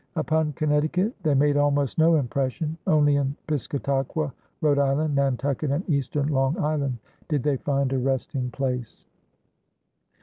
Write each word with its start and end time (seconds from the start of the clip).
Upon 0.15 0.53
Connecticut 0.53 1.13
they 1.21 1.35
made 1.35 1.57
almost 1.57 1.99
no 1.99 2.15
impression; 2.15 2.75
only 2.87 3.17
in 3.17 3.35
Piscataqua, 3.47 4.33
Rhode 4.59 4.79
Island, 4.79 5.13
Nantucket, 5.13 5.69
and 5.69 5.87
Eastern 5.87 6.29
Long 6.29 6.57
Island 6.57 6.97
did 7.29 7.43
they 7.43 7.57
find 7.57 7.93
a 7.93 7.99
resting 7.99 8.49
place. 8.49 9.05